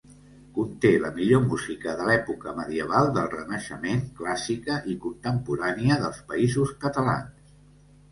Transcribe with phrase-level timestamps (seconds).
[0.53, 7.53] Conté la millor música de l’època medieval, del renaixement, clàssica i contemporània dels Països Catalans.